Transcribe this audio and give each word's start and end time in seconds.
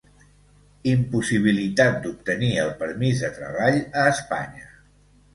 Impossibilitat 0.91 1.99
d'obtenir 2.05 2.49
el 2.61 2.71
permís 2.79 3.21
de 3.25 3.29
treball 3.35 3.77
a 4.05 4.07
Espanya. 4.15 4.65